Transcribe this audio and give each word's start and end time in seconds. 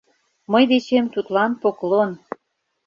Мый 0.51 0.63
дечем 0.71 1.05
тудлан 1.13 1.51
поклон». 1.61 2.11